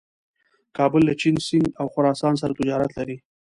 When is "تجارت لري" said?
2.59-3.17